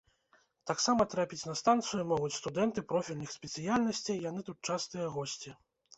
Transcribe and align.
Таксама 0.69 1.05
трапіць 1.11 1.47
на 1.49 1.53
станцыю 1.59 2.01
могуць 2.13 2.33
студэнты 2.39 2.85
профільных 2.95 3.35
спецыяльнасцей, 3.37 4.17
яны 4.29 4.41
тут 4.49 4.57
частыя 4.71 5.05
госці. 5.21 5.49